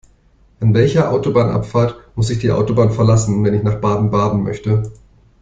An 0.61 0.73
welcher 0.73 1.11
Autobahnabfahrt 1.11 1.95
muss 2.15 2.31
ich 2.31 2.39
die 2.39 2.49
Autobahn 2.49 2.91
verlassen, 2.91 3.43
wenn 3.45 3.53
ich 3.53 3.61
nach 3.61 3.79
Baden-Baden 3.79 4.41
möchte? 4.41 4.89